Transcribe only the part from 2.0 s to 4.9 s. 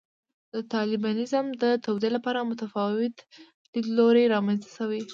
لپاره متفاوت لیدلوري رامنځته